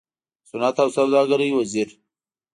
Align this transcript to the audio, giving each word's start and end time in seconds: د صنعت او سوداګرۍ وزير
د 0.41 0.43
صنعت 0.49 0.75
او 0.83 0.89
سوداګرۍ 0.97 1.49
وزير 1.53 1.89